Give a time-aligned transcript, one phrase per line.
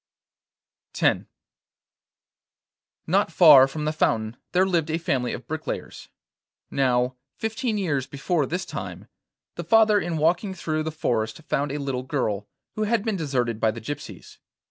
[0.99, 1.25] X
[3.05, 6.09] Not far from the fountain there lived a family of bricklayers.
[6.71, 9.07] Now, fifteen years before this time,
[9.57, 13.59] the father in walking through the forest found a little girl, who had been deserted
[13.59, 14.39] by the gypsies.